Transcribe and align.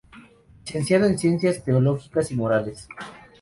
Licenciado 0.65 1.05
en 1.05 1.19
Ciencias 1.19 1.63
Teológicas 1.63 2.31
y 2.31 2.35
Morales. 2.35 2.89